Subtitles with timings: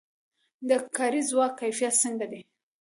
[0.69, 2.41] د کاري ځواک کیفیت څنګه دی؟